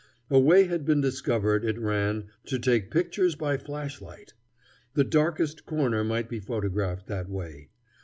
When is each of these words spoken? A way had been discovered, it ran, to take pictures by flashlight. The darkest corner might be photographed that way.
A 0.31 0.39
way 0.39 0.63
had 0.63 0.83
been 0.83 0.99
discovered, 0.99 1.63
it 1.63 1.77
ran, 1.77 2.23
to 2.45 2.57
take 2.57 2.89
pictures 2.89 3.35
by 3.35 3.55
flashlight. 3.57 4.33
The 4.95 5.03
darkest 5.03 5.67
corner 5.67 6.03
might 6.03 6.27
be 6.27 6.39
photographed 6.39 7.05
that 7.05 7.29
way. 7.29 7.69